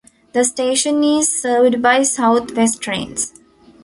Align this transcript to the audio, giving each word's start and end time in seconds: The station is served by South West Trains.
The 0.33 0.43
station 0.43 1.03
is 1.03 1.43
served 1.43 1.79
by 1.79 2.01
South 2.01 2.55
West 2.55 2.81
Trains. 2.81 3.39